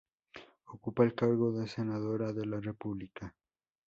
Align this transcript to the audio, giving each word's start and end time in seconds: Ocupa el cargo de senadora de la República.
Ocupa 0.69 1.03
el 1.03 1.13
cargo 1.13 1.51
de 1.51 1.67
senadora 1.67 2.33
de 2.33 2.47
la 2.47 2.59
República. 2.59 3.35